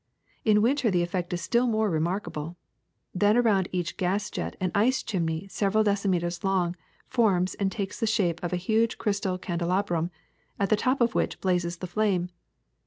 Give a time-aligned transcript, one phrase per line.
[0.43, 2.57] In winter the effect is still more remarkable.
[3.13, 6.75] Then around each gas jet an ice chimney several decimeters long
[7.07, 10.09] forms and takes the shape of a huge crystal candelabrum,
[10.59, 12.29] at the top of which blazes the flame.